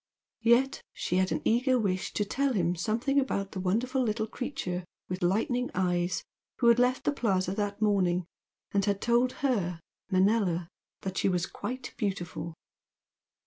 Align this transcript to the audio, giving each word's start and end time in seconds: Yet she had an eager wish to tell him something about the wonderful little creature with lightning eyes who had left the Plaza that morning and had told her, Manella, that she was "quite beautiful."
Yet 0.41 0.81
she 0.93 1.17
had 1.17 1.31
an 1.31 1.43
eager 1.45 1.77
wish 1.77 2.11
to 2.13 2.25
tell 2.25 2.53
him 2.53 2.75
something 2.75 3.19
about 3.19 3.51
the 3.51 3.59
wonderful 3.59 4.01
little 4.01 4.25
creature 4.25 4.83
with 5.07 5.21
lightning 5.21 5.69
eyes 5.75 6.23
who 6.57 6.69
had 6.69 6.79
left 6.79 7.03
the 7.03 7.11
Plaza 7.11 7.53
that 7.53 7.83
morning 7.83 8.25
and 8.71 8.83
had 8.85 8.99
told 8.99 9.33
her, 9.47 9.79
Manella, 10.09 10.67
that 11.01 11.19
she 11.19 11.29
was 11.29 11.45
"quite 11.45 11.93
beautiful." 11.97 12.55